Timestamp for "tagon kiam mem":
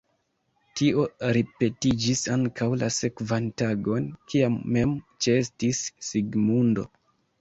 3.63-4.97